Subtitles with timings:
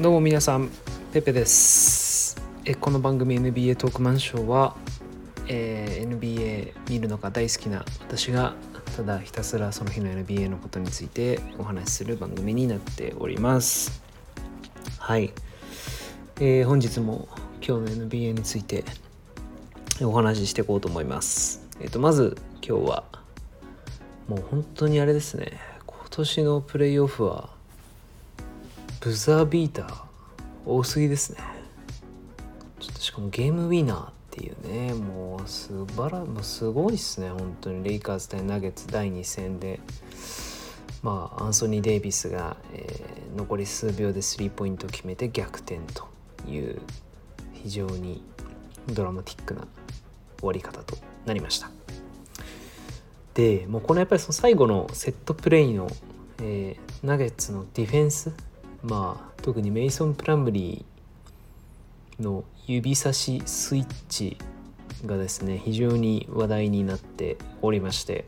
[0.00, 0.70] どうも皆さん
[1.12, 2.40] ペペです。
[2.64, 4.76] えこの番組 NBA トークマンショーは、
[5.48, 8.54] えー NBA 見るのが大好きな私が
[8.96, 14.00] ただひたすらその日の NBA のことについてお話しする番組になっております。
[15.00, 15.32] はい、
[16.36, 17.26] えー本日も
[17.60, 18.84] 今日の NBA について
[20.00, 21.66] お話ししていこうと思います。
[21.80, 23.04] えっ、とまず今日は
[24.28, 25.58] もう本当にあれですね。
[25.88, 27.57] 今年のプレイオフは
[29.00, 30.04] ブザービーター
[30.66, 31.38] 多すぎですね。
[32.80, 37.30] ちょっとしかもゲームウィナーっていうねもう素晴らもうすごいっすね。
[37.30, 37.84] 本当に。
[37.84, 39.80] レイカーズ対ナゲッツ第2戦で。
[41.02, 46.08] まあアンソニー・デイビスが、えー残り数秒でスリーポイントを決めて逆転と
[46.50, 46.80] いう
[47.52, 48.24] 非常に
[48.88, 49.60] ドラマティックな
[50.38, 51.70] 終わり方となりました。
[53.34, 55.88] でもうこのやっぱりその最後のセットプレイの、
[56.42, 58.32] えーナゲッツのディフェンス
[58.82, 64.36] まあ特にメイソン・プラムリーの指差しスイッチ
[65.06, 68.24] がですね非常に話題になっておりまして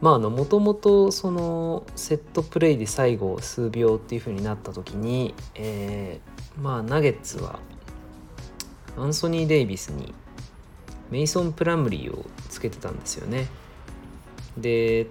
[0.00, 7.58] まああのもともとそのセットプレイで最後数秒っていう風になった時に、えーまあナゲッツは
[8.96, 10.14] アンソニー・デイビスに
[11.10, 13.46] メイソン・プラムリーをつけてたんですよね。
[14.56, 15.06] で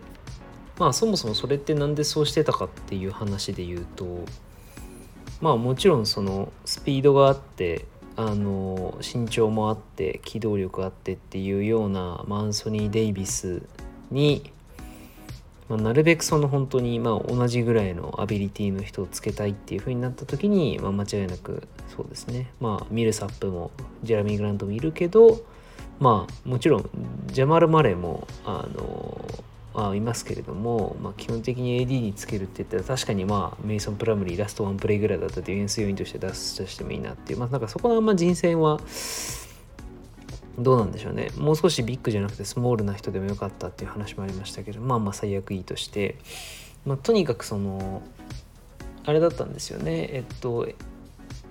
[0.78, 4.26] まあそもそもそれって何でそうしてたかっていう話で言うと
[5.42, 7.86] まあもちろんそのスピードがあって
[8.18, 13.62] あの身長もあって機動力あってっていうような、まあ、アンソニー・デイビス
[14.10, 14.54] に、
[15.68, 22.52] まあ、なるべくその本当にまあ同じぐらいのアビリティの人をつけたいっていう風になった時に、まあ、間違いなくそうですね。
[22.62, 23.72] まあミルサップも
[24.04, 25.42] ジェラミー・グラントもいるけど
[26.00, 26.90] まあもちろん
[27.28, 29.26] ジャマル・マレーもあの
[29.76, 37.40] あいますけれども、まあ、基本的に AD につけるって言ったら確かにまあメイソン・プラムリーラストワンプレイぐらいだったらディフェンス要員として出すとしてもいいなっていう。
[37.40, 38.80] まあなんかそこのあんま人選は
[40.58, 41.30] どうなんでしょうね。
[41.38, 46.16] もう少しビッグじゃなくてスモールな人でもよかったっていう話もありましたけどまあまあ最悪いいとして、
[46.86, 48.02] まあ、とにかくその
[49.06, 50.10] あれだったんですよね。
[50.12, 50.68] えっと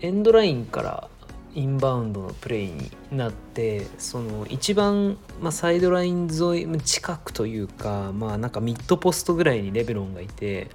[0.00, 1.08] エンドラインから
[1.54, 10.68] インバウンドのプレイになってその一番、まあ、サイドライン沿い近くというかまあなんかミッドポストぐらいにレブロンがいて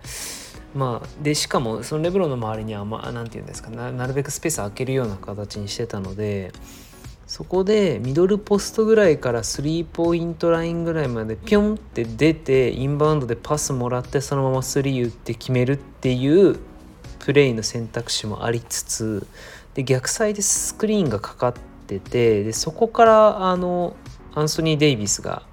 [0.73, 6.51] まあでしかもそのレブロンの周りにはまあていうんですかなるべくスペース空けるような形にしてたので
[7.27, 16.57] そこでミドルポストぐらいからスリーポイントラインぐらいまでピョンって出てインバウンドでパスもらってそのままスリー打って決めるっていう
[17.19, 19.27] プレイの選択肢もありつつ
[19.73, 21.53] で逆サイでスクリーンがかかっ
[21.87, 23.95] ててでそこからあの
[24.33, 25.43] アンソニー・デイビスが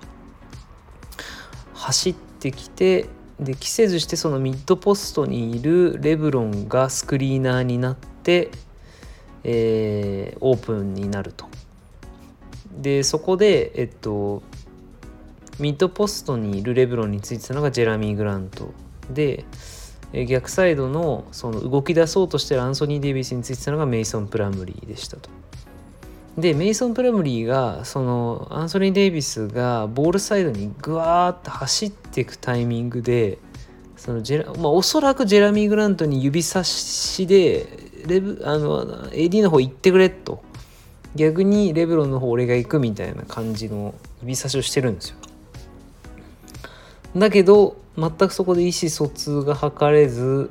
[1.74, 8.50] 走ってきてで着せずしてそのミッドポストにいるレブロンがスクリーナーになって、
[9.44, 11.46] えーオープンになると。
[12.78, 14.42] でそこでえっと
[15.58, 18.72] ミッドポストにいるレブロンについてたのがジェラミー・グラント
[19.10, 19.44] で
[20.24, 25.28] 逆サイドのその動き出そうとしてるアンソニー・デイビスについてたのがメイソン・プラムリーでしたと。
[26.38, 33.38] でメイソン・プラムリーがそのアンソニー・デイビスがボールサイドにグワーッと走っていくタイミングで
[33.96, 37.66] そのジェラ、まあ、おそらくジェラミー・グラントに指差しで
[38.06, 40.42] レブあの AD の方行ってくれと
[41.14, 45.16] 逆にレブロンの方俺が行くみたいな感じの指差しをしてるんですよ。
[47.16, 50.50] だけど全くそこで意思疎通が図れず、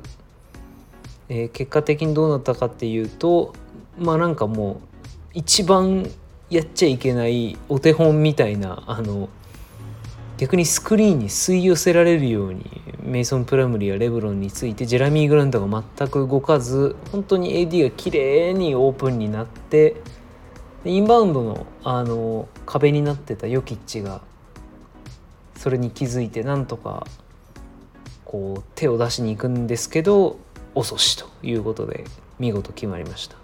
[1.28, 3.54] えー結果的にどうなったかっていうと
[3.98, 4.78] まあなんかもう
[5.34, 6.08] 一番
[6.50, 9.28] やっちゃいけないお手本みたいなあの
[10.38, 12.64] 逆にスクリーンに吸い寄せられるように
[13.02, 19.96] メイソン・プラムリーやレブロンについてジェラミー・グラントが全く動かず本当に AD が綺麗にオープンになって
[20.84, 24.20] インバウンドのあの壁になってたヨキッチが
[25.56, 27.06] それに気づいてなんとか
[28.26, 30.38] こう手を出しに行くんですけど
[30.74, 32.04] 遅しということで
[32.38, 33.36] 見事決まりました。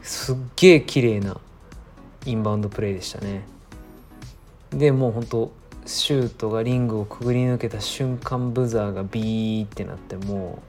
[0.00, 1.38] すっげえ綺麗な
[2.24, 3.42] インバウンドプレーでしたね。
[4.70, 5.52] でもうほんと
[5.84, 10.62] シュートがリングをくぐり抜けた瞬間ブザーがビーってなっても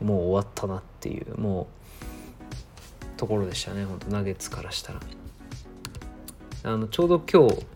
[0.00, 3.84] うもう終わったなっていうもうところでしたね。
[3.84, 5.00] ほんとナゲッツからしたら。
[6.62, 7.66] あのちょうど今日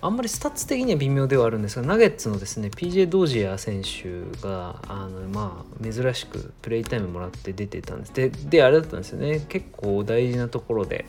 [0.00, 8.12] あんまりスタッツ的には微妙ではあるんですがナゲッツのですね PJ ドージア選手があのまあ珍しくプレイタイムもらって出てたんです。
[8.12, 9.40] でであれだったんですよね。
[9.48, 11.04] 結構大事なところで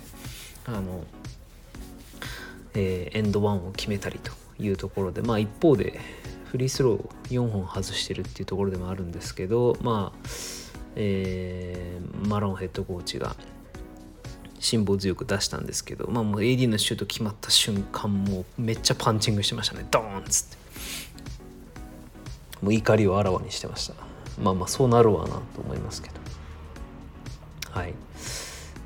[0.66, 1.04] あの、
[2.76, 6.00] えー and one を決めたりというところでまあ一方で
[6.46, 10.20] フリースロー4本外してるっていうところでもあるんですけどまあ、
[10.96, 13.36] えー、マロンヘッドコーチが
[14.64, 19.86] 辛抱強く出したんですけど、まあ、もう AD のシュート決まった瞬間もうめっちゃパンチングしてましたね。
[19.92, 20.58] ドーンっつって。
[22.62, 23.94] もう怒りをあらわにしてました。
[24.42, 26.16] まあまあそうなるわなと思いますけど。
[27.72, 27.94] はい。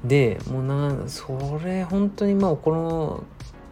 [0.03, 3.23] でもうなそれ本当にまあこの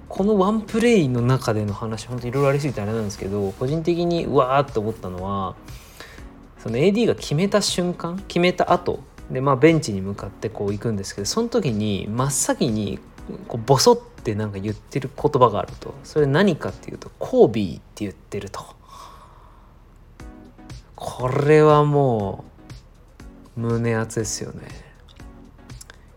[0.07, 5.55] このワンプレイの中での話本当いろいろありすぎてあれなんですけど個人的にうわーって思ったのは
[6.59, 8.99] その AD が決めた瞬間決めた後
[9.31, 12.99] でまあベンチに向かってこう行くんですけどその時に真っ先に
[13.47, 18.63] こうボソってなんか言ってる言葉があるとそれ何かっていうとコービーって言ってると。
[20.95, 22.45] これはも
[23.57, 24.61] う胸熱ですよね。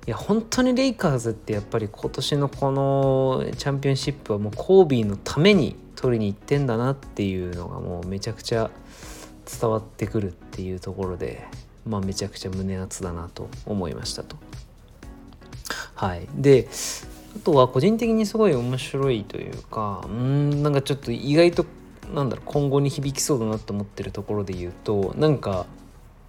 [0.07, 8.71] いや本当にレイカーズってやっぱり今年のこのチャンピオンシップはもうコービーのために取りに行ってんだなっていうのがもうめちゃくちゃ
[9.61, 11.47] 伝わってくるっていうところで。
[11.89, 14.37] まあめちゃくちゃ胸熱だなと思いましたと。
[15.95, 16.69] はいで
[17.37, 21.67] あとは個人的にすごい面白いというかうんなんかちょっと意外と
[22.15, 25.67] なんだろう今後に響きそうだなと思ってるところで言うとなんか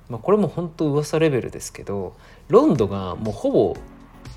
[0.10, 2.16] まあ、これも本当噂レベルですけど
[2.50, 3.78] ロンドがもうほぼ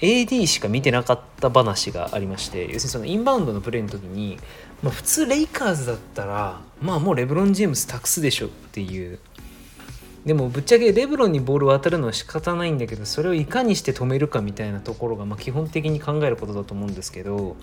[0.01, 4.39] AD しか見てなかった話がありまして要するにそのインバウンドのプレーの時に、
[4.83, 9.19] まあ、普通レイカーズだったらまあもうレブロン・ジェームス託すでしょっていう
[10.25, 17.57] でもぶっちゃけレブロンにボールを当たるのは仕方ないんだけどそれをいかにして止めるかみたいなところがま基本的に考えることだと思うんですけど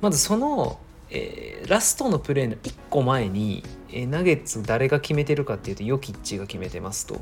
[0.00, 0.78] まずその
[1.10, 7.20] えー、ラストのプレーの1個前に、えー、ナゲッツ誰が決めてるかっていうとヨキッチが決めてますと。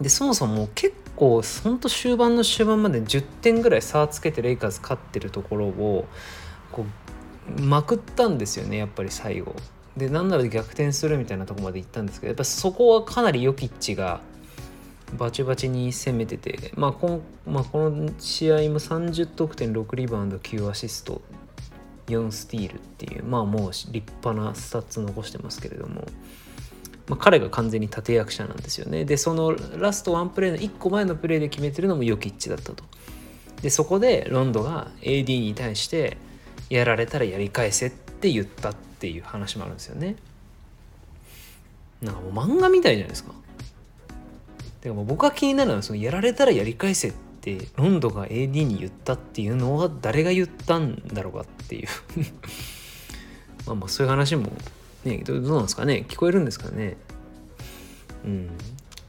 [0.00, 6.06] でそもそも結構ほんと終盤の終盤まで10点ぐらい差をつけてレイカーズ勝ってるところを
[6.72, 6.86] こ
[7.58, 9.54] うまくったんですよねやっぱり最後。
[9.96, 14.20] でなんなら逆転するみたいなとこまで行ったんですけどやっぱそこはかなりヨキッチが
[15.16, 21.20] バチバチに攻めてて、まあこんまあ、この試合も30得点6リバウンド9アシスト
[22.06, 26.04] 4スティールっていうまあもう立派なスタッツ残してますけれども、
[27.08, 29.04] まあ、彼が完全に立役者なんですよね。
[29.04, 32.84] でそのラストワンプレーの1個前のプレーで決めてるのもヨキッチだったと。
[33.62, 36.16] でそこでロンドが AD に対して
[36.70, 40.16] やられたらやり返せってって言ったっていう話もあるんですよね。
[42.02, 43.32] なんかもう漫画みたいじゃないですか。
[44.82, 51.88] でも僕が気になるのはそのやられたらやり返せってってロンドが AD に言ったっていうのは誰が言ったんだろうかっていう。
[53.66, 54.52] まあまあそういう話も
[55.04, 56.04] ねどうなんですかね。
[56.06, 56.96] 聞こえるんですかね。
[58.24, 58.50] うん。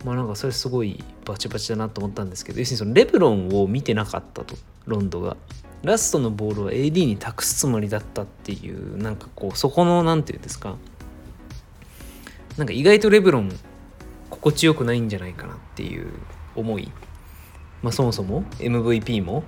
[0.06, 4.56] まあなんかそれすごいバチバチだなと思ったんですけど要するにそのレブロンを見てなかったと
[4.86, 5.36] ロンドが。
[5.84, 10.78] ラストのボールを AD に託すつもりだったっていうなんかこうそこの何て言うんですか。
[12.58, 13.52] なんか意外とレブロン
[14.30, 16.12] 心地よくないんじゃないかなっていう
[16.56, 16.92] 思い。
[17.82, 19.44] まあ、そもそも MVP も。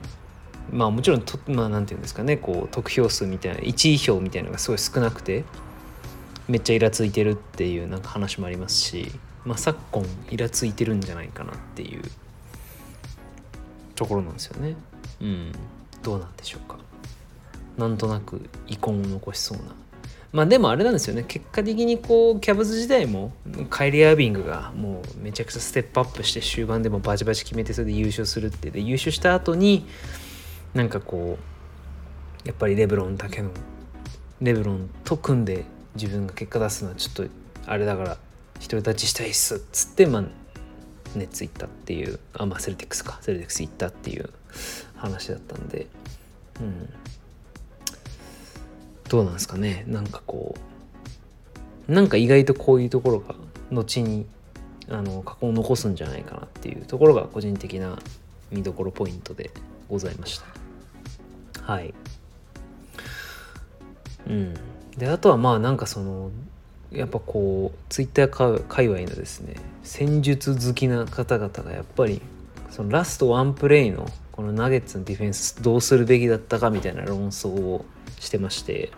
[0.71, 5.43] まあもちろんと、まあ、なんていうんですかねこう得票数みたいな1位票みたいなのがすごい少なくて
[6.47, 9.11] めっちゃイラついてるっていうなんか話もありますし、
[9.45, 12.01] まあ、昨今イラついてるんじゃないかなっていう
[13.95, 14.75] ところなんですよね。
[15.21, 15.51] うん、
[16.03, 16.77] どうなんでしょうか。
[17.77, 19.63] なんとなく遺恨を残しそうな。
[20.31, 21.23] まあでもあれなんですよね。
[21.27, 23.33] 結果的にこうキャブズ時代も
[23.69, 28.71] カイリー・アービングがもうめちゃくちゃステップアップして終盤でもバチバチ決めてそれで優勝するって。
[28.71, 29.85] で優勝した後に
[30.73, 31.37] なんかこ
[32.45, 33.51] うやっぱりレブロンだけの
[34.41, 37.25] レブロンと組んで自分が結果出すのはちょっと
[37.65, 38.17] あれだから
[38.59, 40.23] 独り立ちしたいっすっつってまあ
[41.17, 43.19] ネッツ行ったっていうあまあセルティックスか。
[43.21, 44.29] セルティックス行ったっていう
[44.95, 45.87] 話だったんで。
[46.59, 46.89] うん。
[49.09, 49.83] どうなんですかね。
[49.87, 50.55] なんかこ
[51.87, 53.35] うなんか意外とこういうところが
[53.71, 54.25] 後に
[54.89, 57.99] あの過去を残すんじゃないかなっていうところが個人的な
[58.51, 59.51] 見どころポイントで
[59.89, 61.63] ございました。
[61.63, 61.93] はい。
[64.27, 64.53] うん。
[64.97, 66.31] であとはまあなんかその
[66.93, 72.21] やっぱこうツイッター界隈のですね戦術好きな方々がやっぱり
[72.69, 77.85] そのラストワンプレイのこのナゲッツのディフェンスどうするべきだったかみたいな論争を
[78.19, 78.91] してまして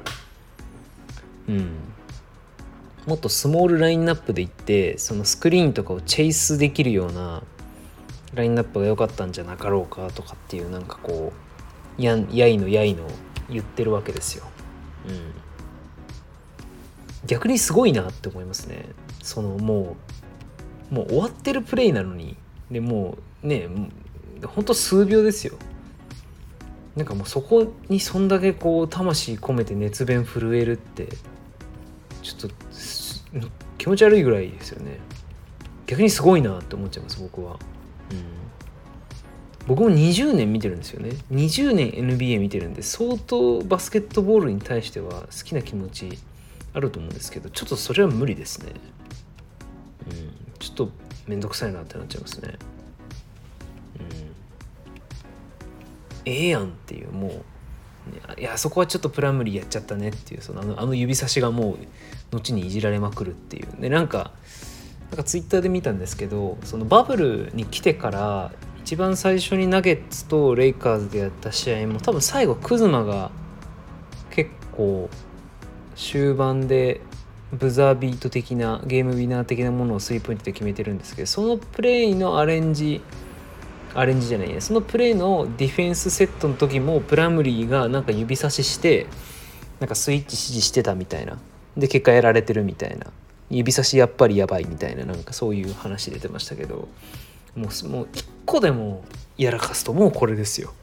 [1.48, 1.70] うん
[3.06, 7.44] もっとスモールラインナップでいってそのスクリーンとかをチェイスできるような
[8.34, 11.32] ラインナップが良かったんじゃなかろうかとかっていうなんかこ
[11.98, 13.08] うややいのやいの
[13.50, 14.46] 言ってるわけですよ。
[17.28, 18.86] 逆にすごいなって思いますね。
[19.22, 19.96] そのも
[20.92, 22.36] うもう終わってるプレイなのに。
[22.70, 23.68] でもうね
[24.44, 25.56] ほんと数秒ですよ。
[26.96, 31.10] なんかもうそこにそんだけこう魂込めて熱弁震えるって
[32.22, 32.56] ちょっと
[33.78, 35.00] 気持ち悪いぐらいですよね。
[35.88, 37.60] 逆にすごいなって思っちゃいます僕は、
[38.10, 38.24] うん、
[39.68, 41.12] 僕も20年見てるんですよね。
[41.32, 46.18] 20年 NBA 見てるんで相当バスケットボールに対しては好きな気持ち
[46.76, 48.74] あると思うんですけどちょっとそれは無理ですね。
[50.12, 50.90] うんちょっと
[51.28, 52.58] 面倒くさいなってなっちゃいますね。
[54.00, 54.06] うん。
[56.26, 61.78] ええやんっていうもういやそこはちょっとプラムリーやっちゃったねっていうそのあのあの指差しがも
[62.32, 63.82] う後にいじられまくるっていう。
[63.82, 64.32] でなんか
[65.10, 68.52] なんかツイッターで見たんですけどそのバブルに来てから
[68.82, 73.32] 一番最初にナゲッツとレイカーズでやった試合も多分最後クズマが
[74.30, 75.10] 結構
[75.96, 77.02] 終盤で
[77.54, 83.02] ブザービート的なゲームウィナー的なものをスリーポイントで決めてるんですけどそのプレイのアレンジ
[83.94, 89.08] アレンジじゃないやそのプレーのディフェンスセットの時もプラムリーがなんか指差しして
[89.80, 91.38] なんかスイッチ指示してたみたいな。
[91.78, 93.08] で結果やられてるみたいな。
[93.50, 95.06] 指差しやっぱりやばいみたいな。
[95.06, 96.88] なんかそういう話出てましたけど
[97.56, 99.04] もうもう一個でも
[99.38, 100.74] やらかすともうこれですよ。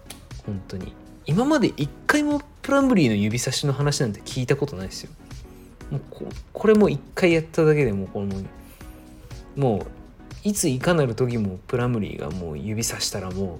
[0.47, 0.95] 本当に。
[1.27, 5.11] 今まで一回もプラムリーの指差しの話なんて聞いたことないですよ。
[5.91, 8.43] もうここれも一回やっただけでもこの
[9.57, 9.87] もう
[10.45, 13.59] いついかなる時もプラムリーがもう指さしたらも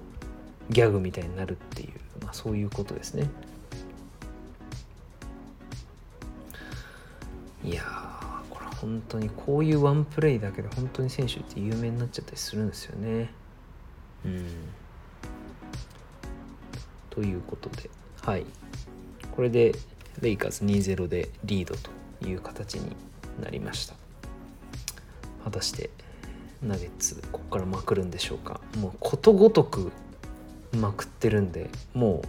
[0.69, 1.91] うギャグみたいになるっていう、
[2.23, 3.29] まあ、そういうことですね。
[7.63, 7.83] いや
[8.49, 13.31] これ本当にこういうワンプレイだけで本当に選手って有名になっちゃったりするんですよね。
[14.25, 14.45] うん。
[17.09, 17.89] ということで。
[18.21, 18.45] はい。
[19.35, 19.73] これで
[20.21, 21.89] レイカーズ2-0でリードと
[22.27, 22.95] いう形に
[23.41, 23.95] なりました。
[25.43, 25.89] 果たして
[26.61, 28.61] ナゲッツここからまくるんでしょうか？
[28.77, 29.91] もうことごとく
[30.71, 32.27] まくってるんでもう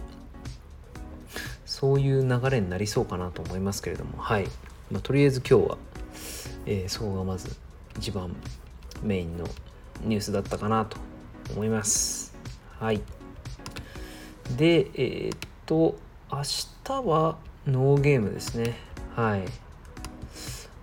[1.65, 4.17] そういう流れになりそうかなと思いますけれども。
[4.17, 4.47] はい、
[4.91, 5.77] まあ、とりあえず今日は、
[6.65, 7.55] えー、そこがまず
[7.97, 8.35] 一番
[9.03, 9.45] メインの
[10.01, 10.97] ニュースだったかなと
[11.53, 12.35] 思います。
[12.79, 13.01] はい。
[14.57, 15.95] でえー、っと
[16.35, 16.41] 明
[16.83, 18.75] 日はノーゲームですね。
[19.15, 19.41] はい。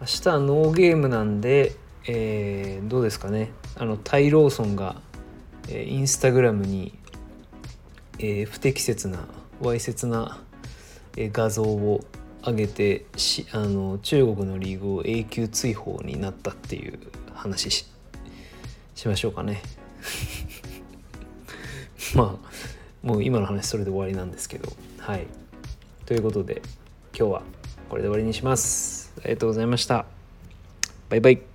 [0.01, 3.51] 明日はノーゲームなんでえー、どうですかね。
[3.77, 5.01] あのタイ・ローソンが、
[5.69, 6.99] えー、インスタグラムに、
[8.19, 9.29] えー、不適切な
[9.61, 10.41] わいせつな、
[11.17, 12.05] えー、画像を
[12.45, 16.99] 上げてしあの中国のリーグを永久追放になったっていう
[17.35, 17.87] 話し
[18.97, 19.63] しましょうかね。
[22.17, 24.73] まあもう今の話それで終わりなんですけど。
[24.99, 25.27] はい。
[26.07, 26.63] ということで
[27.17, 27.43] 今日は
[27.89, 29.13] これで終わりにします。
[29.21, 30.07] ありがとうございました。
[31.09, 31.52] バイバイ。